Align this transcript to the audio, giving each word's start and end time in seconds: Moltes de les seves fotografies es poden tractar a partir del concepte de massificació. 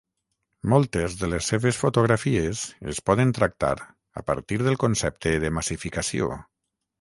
Moltes 0.71 1.17
de 1.17 1.27
les 1.33 1.49
seves 1.51 1.79
fotografies 1.81 2.63
es 2.93 3.01
poden 3.11 3.35
tractar 3.41 3.71
a 4.21 4.25
partir 4.31 4.59
del 4.63 4.79
concepte 4.87 5.35
de 5.45 5.55
massificació. 5.61 6.33